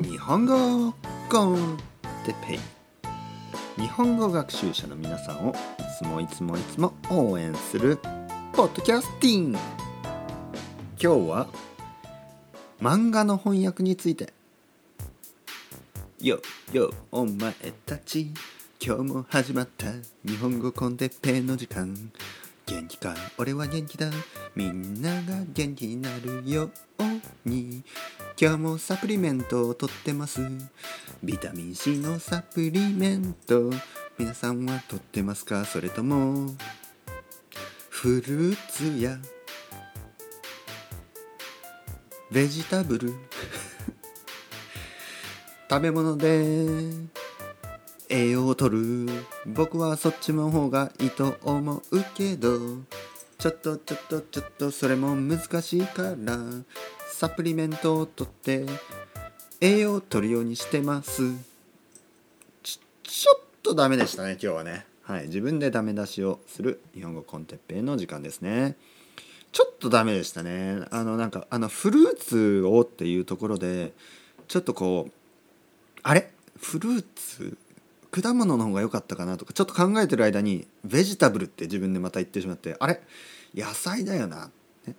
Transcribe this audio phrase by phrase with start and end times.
[0.00, 0.94] 日本語
[1.28, 1.76] コン
[2.24, 5.54] テペイ日本語学習者の皆さんをい
[5.98, 7.96] つもいつもいつも応援する
[8.52, 9.58] ポッドキャスティング。
[11.02, 11.48] 今日は
[12.80, 14.32] 漫画の翻訳について。
[16.20, 16.40] よ
[16.72, 17.52] よお前
[17.84, 18.32] たち。
[18.80, 19.86] 今日も始まった。
[20.24, 22.12] 日本語コンテペイの時間。
[22.68, 24.10] 元気か俺は元気だ。
[24.54, 26.64] みんなが元気になるよ
[26.98, 27.82] うに。
[28.38, 30.42] 今日もサプリメントをとってます。
[31.24, 33.70] ビタミン C のサプリメント。
[34.18, 35.64] 皆さんはとってますか？
[35.64, 36.54] それとも
[37.88, 39.16] フルーツや
[42.30, 43.14] ベジタブル。
[45.70, 46.66] 食べ物で
[48.08, 49.08] 栄養を取る。
[49.46, 52.58] 僕はそっちの方がいいと思うけど。
[53.38, 56.38] ちょっとちょっとちょっとそれも難しいから。
[57.12, 58.66] サプリメントを取って。
[59.60, 61.22] 栄養を取るようにしてます。
[62.62, 64.86] ちちょっとダメでしたね今日はね。
[65.02, 65.26] はい。
[65.26, 66.80] 自分でダメ出しをする。
[66.94, 68.76] 日本語コンテッペイの時間ですね。
[69.50, 70.80] ちょっとダメでしたね。
[70.90, 73.92] あのなんかあのフルーツをっていうところで
[74.46, 75.12] ちょっとこう
[76.02, 76.30] あれ？
[76.58, 77.56] フルーツ？
[78.22, 83.00] 果物の方が良かったかなとかちょっと考えてる間にベジタブルって自分でまた言ってしまってあれ？
[83.54, 84.50] 野菜だよな、
[84.86, 84.94] ね、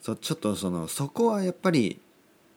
[0.00, 2.00] そちょっとそのそこはやっぱり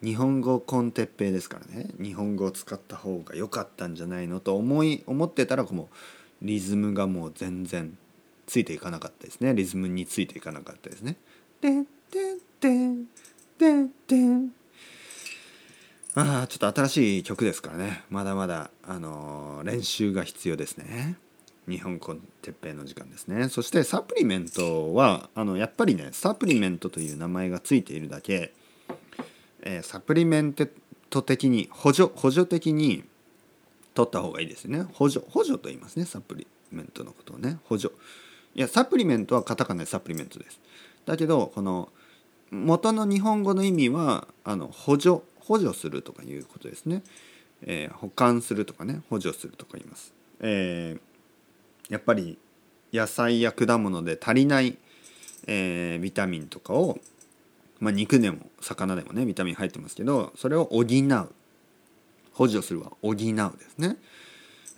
[0.02, 1.89] 日本語コンテッペイですからね。
[2.02, 5.89] 日本語を使った方が良かったんじゃないのと思い思ってたらも
[6.41, 7.97] うリズムがもう全然
[8.47, 9.53] ついていかなかったですね。
[9.53, 11.17] リズムについていかなかったですね。
[11.59, 11.89] でんで
[12.61, 12.69] で
[13.58, 14.50] でで
[16.22, 18.03] ああちょっと新しい曲ですからね。
[18.09, 21.16] まだまだ、あのー、練習が必要ですね。
[21.66, 23.48] 日本コンテッペイの時間ですね。
[23.48, 28.52] そしてサプリメントはあのやっぱりねサプリメントという名前がついているだけ、
[29.62, 30.53] えー、サプリメン
[31.09, 33.06] ト的に補助補助的に
[33.94, 34.88] 取った方がいいですね。
[34.92, 37.59] 補助補助と言いますねサプリメントのことをね。
[37.64, 37.94] 補助。
[38.56, 40.59] いやサプリメントはカタカナでサプリメントです。
[41.06, 41.88] だけどこの
[42.52, 47.01] 元の日本語の意味はあの補助補助するとかいうことですね、
[47.63, 49.01] えー、保管するとかね。
[49.09, 52.37] 補助するとか言います、えー、やっぱり
[52.93, 54.77] 野菜や果物で足りない、
[55.47, 56.99] えー、ビタミンとかを、
[57.79, 61.29] まあ、肉でも魚でもねビタミン入ってますけどそれを補う。
[62.39, 63.97] 補助するは補うですね、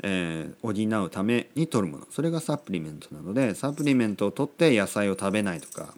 [0.02, 2.08] えー、補うために取るもの。
[2.10, 5.94] それがサプリメントなのでサプリメントを取って野菜を食べないとか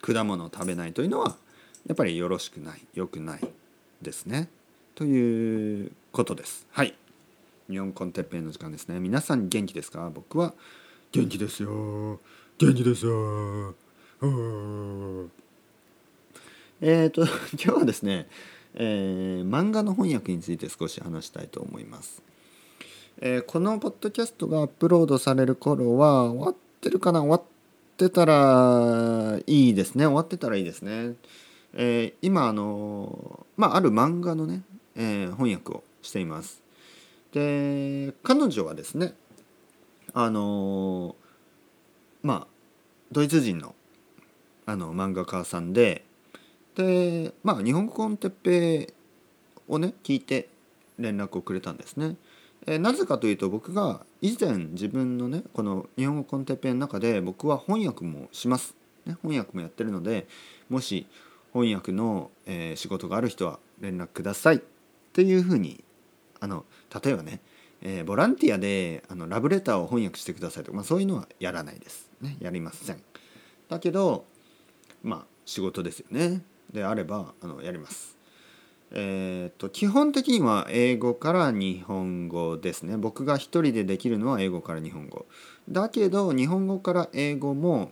[0.00, 1.36] 果物を食べないというのは
[1.86, 3.40] やっぱりよろしくない良くない
[4.00, 4.48] ですね。
[4.94, 6.66] ということです。
[6.70, 6.94] はい。
[7.68, 9.00] 日本コンテッペイの時間ですね。
[9.00, 10.10] 皆さん元気ですか？
[10.14, 10.54] 僕は
[11.10, 12.20] 元気ですよ。
[12.58, 13.74] 元気ですよ。
[16.80, 18.28] えっ、ー、と今日はですね、
[18.74, 22.22] えー、漫画の翻訳について少し話したいと思います、
[23.20, 27.20] えー、このポッドキャストがアップロードされる頃は終わってるかな？
[27.20, 27.42] 終わっ
[27.96, 30.06] てたらいいですね。
[30.06, 31.14] 終わってたらいいですね。
[31.74, 34.62] えー、今あのまあある漫画のね、
[34.96, 36.62] えー、翻訳をしています。
[37.32, 39.14] で彼女はですね
[40.12, 41.16] あの
[42.22, 42.46] まあ
[43.10, 43.74] ドイツ人の
[44.66, 46.04] あの漫画家さんで
[46.74, 48.94] でまあ日本語コンテッペ
[49.68, 50.48] をね聞いて
[50.98, 52.16] 連絡をくれたんですね。
[52.66, 60.28] え、なぜかというと僕が以前自分のねこの日本語コンテッペの中で僕は翻訳もします、ね、翻訳もやってるので
[60.68, 61.06] もし
[61.52, 64.56] 翻訳の、えー、仕事がある人は連絡ください。
[64.56, 64.60] っ
[65.12, 65.84] ていうふうに
[66.40, 66.64] あの
[67.04, 67.40] 例えばね、
[67.82, 73.02] えー、ボランティアであのラブレターを翻訳してくださいとか、まあ、そういうのはやらないです、ね、やりません。
[73.68, 74.24] だけど
[75.02, 76.42] まあ仕事ですよね。
[76.72, 78.16] であればあのやります。
[78.94, 82.98] えーと、基本的には英語から日本語ですね。
[82.98, 85.24] 僕が一人でできるのは英語から日本語。
[85.68, 87.90] だけど日本語から英語も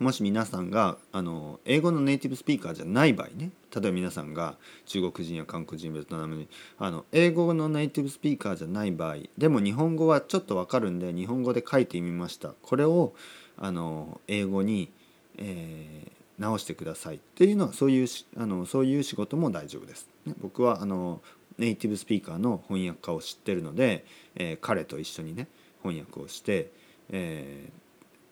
[0.00, 4.56] もし皆さんがあの英語のネイティブスピーカーじゃない場合ね例えば皆さんが
[4.86, 6.48] 中国人や韓国人ベトナム人
[6.78, 13.12] あの英語のネイティブスピーカーじゃない場合でも日本語はちょっとわかるんで日本語で書いてみましたこれを
[13.58, 14.90] あの英語に、
[15.36, 18.08] えー、直してくださいっていうのはそういう
[18.38, 20.08] あのそういう仕事も大丈夫です。
[20.24, 21.20] ね、僕はあの
[21.58, 25.46] ネイティブスピーカーの翻訳家を知ってるので、えー、彼と一緒にね
[25.82, 26.72] 翻訳をして、
[27.10, 27.79] えー、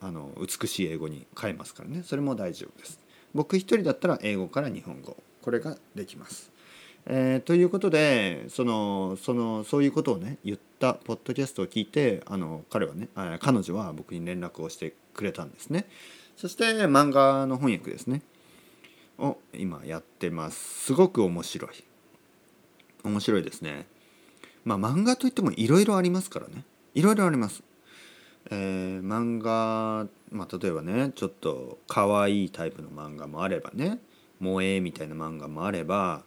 [0.00, 2.02] あの美しい英語に変えますからね。
[2.04, 2.98] それも大丈夫です。
[3.34, 5.16] 僕一人だったら英語から日本語。
[5.42, 6.50] これができます、
[7.06, 13.08] えー、ということでそのそのそういうことをね言ったポッドキャストを聞いてあの彼はね
[13.40, 15.86] 彼女は僕に連絡をしてくれたんですね。
[16.36, 18.22] そして漫画の翻訳ですね。
[19.18, 20.84] を今やってます。
[20.86, 21.70] すごく面白い。
[23.04, 23.86] 面白いですね。
[24.64, 26.64] まあ漫画といってもいろいろありますからね。
[26.94, 27.62] いろいろあります。
[28.50, 33.98] えー、漫画、まあ、例えばねちょっと可愛いタイプの漫画もあればね
[34.40, 36.22] 萌えみたいな漫画もあれば、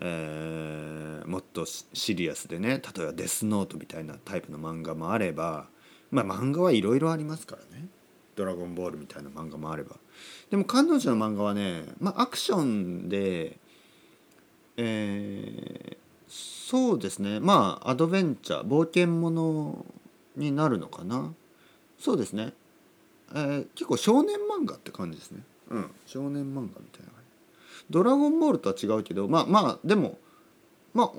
[0.00, 5.68] えー、もっとシリアスでね例えば「デスノート」みたいなタイプの漫画もあれば
[6.10, 7.88] まあ漫画はいろいろありますからね
[8.34, 9.96] 「ドラゴンボール」みたいな漫画もあれば。
[10.50, 13.58] でも彼女の漫画はね、まあ、アクションで
[14.76, 15.96] えー、
[16.28, 17.40] そうですね。
[17.40, 19.84] まあアドベンチャー冒険もの
[20.36, 21.34] になるのかな。
[22.02, 22.52] そうですね、
[23.32, 25.42] えー、結構少年漫画って感じですね。
[25.70, 25.90] うん。
[26.04, 27.12] 少年漫画みたいな
[27.90, 30.18] ドラゴンボールとは違うけどまあまあでも
[30.94, 31.10] まあ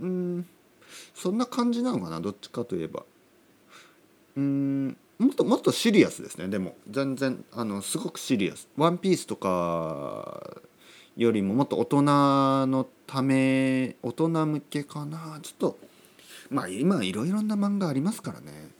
[0.00, 0.46] うん
[1.14, 3.04] そんな感じなのかなどっちかといえば。
[4.36, 6.74] うんもっともっとシリアスですねでも。
[6.90, 10.60] 全然あのすごくシリアス「ワンピースとか
[11.16, 15.38] よりももっと大人のため大人向けかな。
[15.42, 15.78] ちょっと
[16.50, 18.73] まあ今いろいろな漫画ありますからね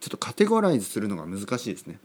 [0.00, 1.98] ちょっとカテゴライズするのが難しいですね。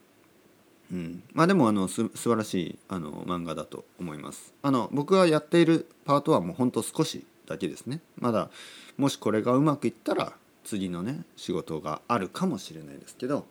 [0.92, 4.54] うん、まあでもあのす素晴らしいあの漫画だと思います。
[4.62, 8.02] あの僕がやっているパートはもうほんと少しだけですね。
[8.18, 8.50] まだ
[8.98, 10.34] もしこれがうまくいったら
[10.64, 13.46] 次のね仕事があるかもしれないですけど。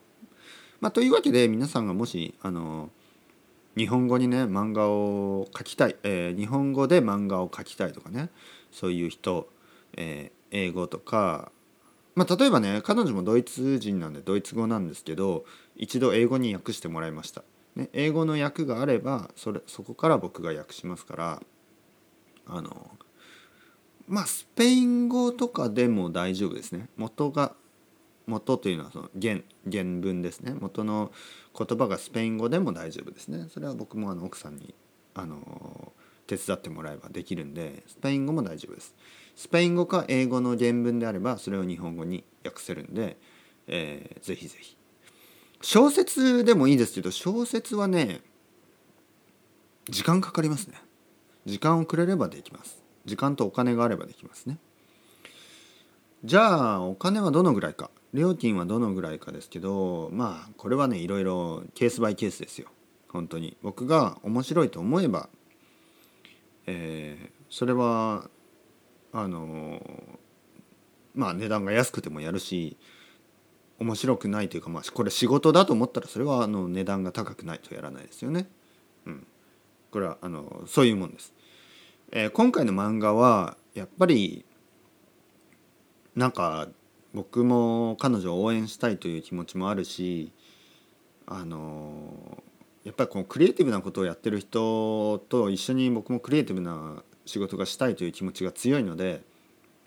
[0.81, 2.91] まあ、というわけで皆さんがもしあの
[3.75, 8.29] 日本語にね漫画を描きたい、えー、日本語で漫画を描きたいとかね
[8.71, 9.49] そういう人、
[9.97, 11.51] えー、英語とか
[12.15, 15.45] まあ、例えばね彼女もドイツ人なんでドイツ語なんですけど
[15.77, 17.43] 一度英語に訳してもらいました、
[17.75, 21.43] ね、英語の訳があればそれそこから僕が訳しますから
[22.47, 22.91] あの
[24.07, 26.89] まあスペイン語とかでも大丈夫ですね。
[26.97, 27.55] 元が
[28.27, 29.41] 元というのはその原
[29.71, 30.55] 原文ですね。
[30.59, 31.13] 元の
[31.57, 33.47] 言葉がスペイン語でも大丈夫ですね。
[33.53, 34.75] それは僕もあの奥さんに
[35.15, 35.93] あの
[36.27, 38.95] 手伝ってもらえばできるんでスペイン語も大丈夫です。
[39.37, 43.17] スペイン語か英語の原文であればそれを日本語に訳せるんで、
[43.67, 44.77] えー、ぜひぜひ。
[45.61, 48.21] 小説でもいいですけど小説はね
[49.89, 50.81] 時間かかりますね。
[51.47, 52.83] 時間をくれればできます。
[53.05, 54.59] 時間とお金があればできますね。
[56.25, 57.91] じゃあお金はどのぐらいか。
[58.15, 62.69] 料金はどのぐらいかですけどまあこれはねいろいろケースバイケースですよ。
[63.09, 63.57] 本当に。
[63.63, 65.29] 僕が面白いと思えば、
[66.67, 68.31] えー、それは
[69.15, 69.81] あの
[71.15, 72.77] まあ値段が安くてもやるし
[73.79, 78.49] 面白くないというか、まあ、これ仕事だと思ったらそれはあの値段が高くないとやらないですよね。
[79.07, 79.27] うん、
[79.93, 81.33] これはあのそういうもんです。
[82.11, 84.45] えー、今回の漫画はやっぱり
[86.17, 86.69] なんか
[87.13, 90.33] 僕も彼女を応援したいという気持ちもあるし
[91.27, 92.43] あの
[92.83, 99.23] やっぱりこのクリエイティブなことをやってる人と一緒に僕もクリエイティブな仕事がしたいという気持ちが強いので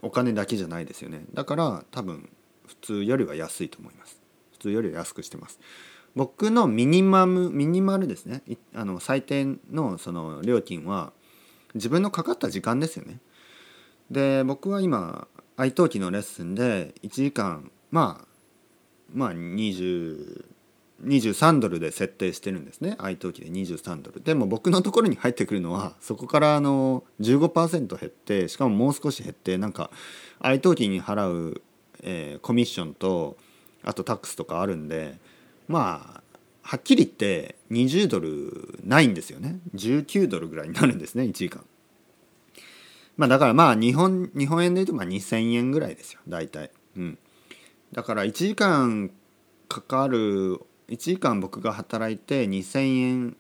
[0.01, 1.25] お金だけじゃないですよね。
[1.33, 2.29] だから多分
[2.65, 4.21] 普通よりは安いと思います。
[4.53, 5.59] 普通よりは安くしてます。
[6.15, 8.41] 僕のミニマムミニマルですね。
[8.73, 11.13] あの最低のその料金は
[11.75, 13.19] 自分のかかった時間ですよね。
[14.09, 18.27] で僕は今愛登記のレッスンで1時間まあ
[19.13, 20.45] まあ20
[21.03, 22.95] 23ドルで設定してるんですね。
[22.97, 24.21] 愛登記で23ドル。
[24.21, 29.91] でも僕のところに入ってくるのはそこからあの15%減ってしかももう少し減ってなんか
[30.39, 31.61] 愛登記に払う、
[32.01, 33.37] えー、コミッションと
[33.83, 35.19] あとタックスとかあるんで
[35.67, 36.23] まあ
[36.63, 39.59] はっきり言って20ドルないんですよね。
[39.75, 41.63] 19ドルぐらいになるんですね1時間
[43.17, 46.71] まあだからまあ日本日本円で言うとまあ2000円ぐらいですよ大体。
[46.95, 47.17] うん。
[47.93, 49.11] だから1時間
[49.69, 53.37] かかる1時間僕が働いて2,000円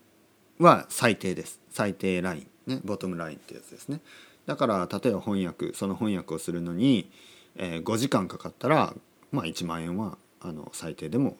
[0.59, 1.61] は最低です。
[1.69, 2.81] 最低ラインね。
[2.83, 4.01] ボトムラインってやつですね。
[4.45, 7.09] だから例えば翻訳その翻訳をするのに、
[7.55, 8.93] えー、5時間かかったら
[9.31, 11.37] まあ1万円はあの最低でも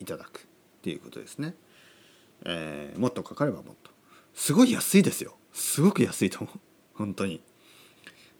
[0.00, 0.40] いただく。
[0.40, 0.42] っ
[0.86, 1.54] ていうことですね、
[2.44, 3.90] えー、もっとかかればもっと。
[4.34, 5.36] すごい安いですよ。
[5.52, 6.60] すごく安いと思う。
[6.94, 7.42] 本当に。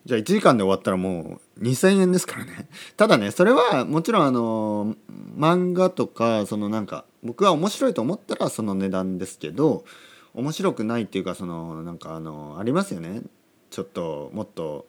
[0.07, 2.69] じゃあ1時間で終わったらもう2,000円ですからね。
[2.97, 4.95] ただねそれはもちろんあの
[5.37, 9.85] 漫画とかそのなんか僕は面白いと思ったらその値段ですけど
[10.33, 13.23] 面白くないっていうかそのなんかあのありますよね。
[13.71, 14.87] ちょっともっと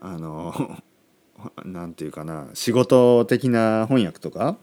[0.00, 0.80] あの
[1.64, 4.56] なんていうかな仕事的な翻訳とか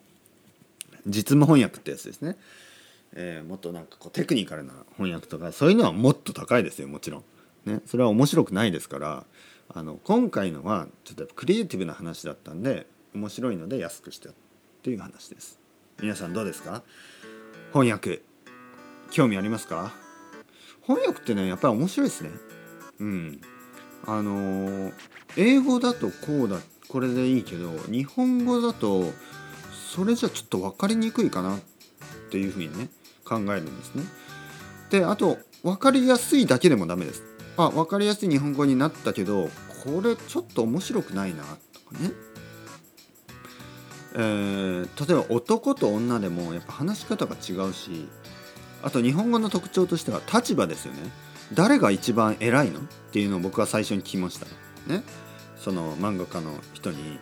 [1.06, 2.38] 実務翻訳ってやつですね、
[3.12, 7.24] えー、もっとなんかこうテクニカルな翻訳とかそういうのはもっと高いですよもちろん。
[7.66, 9.26] ね、それは面白くないですから。
[9.76, 14.32] あの今回のはちょっとクリエイティブな話だったんで面白いので安くしてっ
[14.84, 15.60] ていう話です。
[16.02, 16.84] 皆さんどうですか？
[17.72, 18.22] 翻訳。
[19.12, 19.92] 興味ありますか？
[20.86, 22.30] 翻訳ってねやっぱり面白いですね。
[23.00, 23.42] うん。
[24.06, 24.92] あの
[25.38, 26.58] 英語だとこうだ
[26.90, 29.06] これでいいけど日本語だと
[29.72, 31.60] それじゃちょっと分かりにくいかなっ
[32.30, 32.90] ていうふうにね
[33.24, 34.04] 考えるんですね。
[34.92, 37.24] であと分かりやすいだけでもダメです。
[37.58, 39.50] あ分かりやすい日本語になったけど
[39.84, 42.12] これちょっと面白くないなとかね。
[44.16, 48.08] えー、例えば男と女でもやっぱ話し方が違うし
[48.84, 51.00] あと日本語の特徴としては立場ですよね。
[51.54, 52.80] 誰が一番偉いの？
[52.80, 54.46] っていうのを僕は最初に聞きました。
[54.88, 55.04] ね。
[55.58, 57.20] その漫画家の人に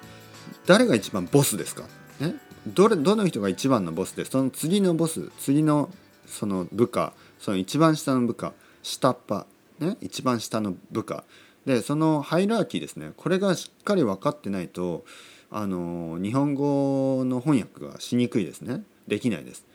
[0.65, 1.83] 誰が一番ボスですか？
[2.19, 2.35] ね。
[2.67, 5.89] どれどの人が一番のボスでその次のボス次の
[6.25, 9.45] その部下その一番下の部下下っ端
[9.81, 11.23] ね一番下の部下。
[11.65, 13.11] でそのハイラーキーですね。
[13.15, 15.05] これがしっかり分かってないと
[15.51, 18.83] あの日本語の翻訳がしにくいですね。
[19.07, 19.65] できないです。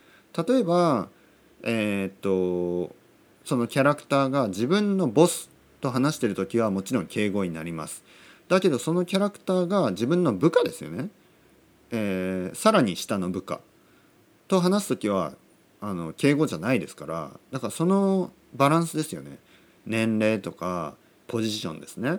[0.47, 1.09] 例えば
[1.63, 2.95] えー、っと
[3.45, 8.03] そのキャラクターが自分のボスと話してる時はもちろん敬語になります。
[8.49, 11.09] だけどそのキャラクターが自分の部下ですよね、
[11.91, 13.61] えー、さらに下の部下。
[14.49, 15.35] と話す時は
[15.81, 17.31] あの敬語じゃないですから。
[17.51, 19.39] だからそのバランスですよね。
[19.87, 22.19] 年齢とかポジションですね。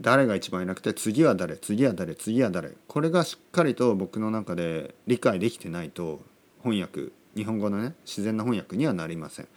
[0.00, 2.72] 誰が一番いなくて次は誰次は誰次は誰。
[2.88, 6.20] これがしっかりと僕の中で理解できてないと
[6.62, 9.48] 翻訳日本語のね自然な翻訳にはなりません。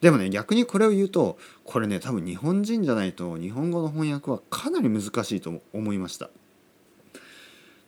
[0.00, 6.30] でもね逆にこれを言うとこれね多分日本人じゃないと日本語の翻訳はかなり難しいと思いました。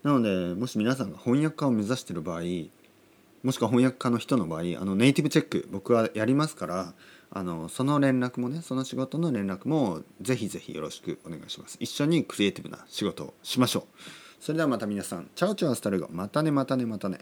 [0.03, 2.43] なのでもし皆さんが翻訳家を目指してる場合
[3.43, 6.95] もしくは翻訳家の人の場合あのネイティブチェック僕はやりますから
[7.37, 11.76] あのその連絡もねその仕事の連絡もぜひぜひよろしくお願いします。
[11.81, 13.83] 一緒にクリエイティブな仕事をしましょう。
[14.40, 15.28] それではまた皆さん。
[15.35, 16.09] チャオチャオスタルゴ。
[16.11, 17.19] またねまたねまたね。